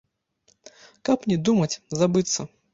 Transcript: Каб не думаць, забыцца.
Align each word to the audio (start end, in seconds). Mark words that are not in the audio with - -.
Каб 1.11 1.29
не 1.33 1.37
думаць, 1.47 1.71
забыцца. 2.03 2.51